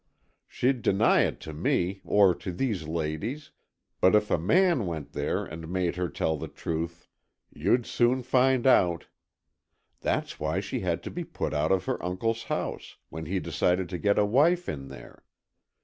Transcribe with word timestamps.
She'd 0.47 0.81
deny 0.81 1.21
it 1.25 1.39
to 1.41 1.53
me, 1.53 2.01
or 2.03 2.33
to 2.33 2.51
these 2.51 2.87
ladies, 2.87 3.51
but 3.99 4.15
if 4.15 4.31
a 4.31 4.39
man 4.39 4.87
went 4.87 5.11
there 5.13 5.45
and 5.45 5.67
made 5.69 5.95
her 5.95 6.09
tell 6.09 6.37
the 6.37 6.47
truth, 6.47 7.07
you'd 7.53 7.85
soon 7.85 8.23
find 8.23 8.65
out! 8.65 9.05
That's 9.99 10.39
why 10.39 10.59
she 10.59 10.79
had 10.79 11.03
to 11.03 11.11
be 11.11 11.23
put 11.23 11.53
out 11.53 11.71
of 11.71 11.85
her 11.85 12.03
uncle's 12.03 12.45
house, 12.45 12.97
when 13.09 13.27
he 13.27 13.39
decided 13.39 13.89
to 13.89 13.99
get 13.99 14.17
a 14.17 14.25
wife 14.25 14.67
in 14.67 14.87
there. 14.87 15.23